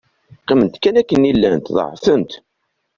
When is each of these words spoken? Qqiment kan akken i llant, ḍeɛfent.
Qqiment 0.41 0.75
kan 0.83 0.95
akken 1.01 1.27
i 1.29 1.31
llant, 1.37 1.71
ḍeɛfent. 1.75 2.31